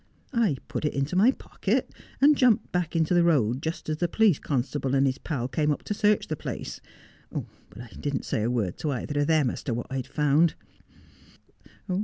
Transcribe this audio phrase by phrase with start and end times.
[0.33, 4.07] I put it into my pocket, and jumped back into the road just as the
[4.07, 6.81] police constable and his pal came up to search the place;
[7.31, 10.55] but I didn't say a word to either of them as to what I'd found.